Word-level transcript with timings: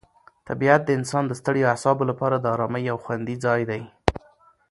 طبیعت 0.47 0.81
د 0.85 0.89
انسان 0.99 1.23
د 1.27 1.31
ستړیو 1.39 1.69
اعصابو 1.73 2.03
لپاره 2.11 2.35
د 2.39 2.45
آرامۍ 2.55 2.81
یو 2.89 2.97
خوندي 3.03 3.35
ځای 3.45 3.61
دی. 3.69 3.81